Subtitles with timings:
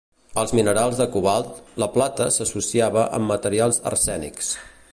[0.43, 4.51] Als minerals de cobalt, la plata s"associava amb materials arsènics.